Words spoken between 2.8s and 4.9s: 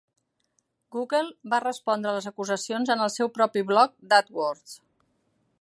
en el seu propi blog d'AdWords.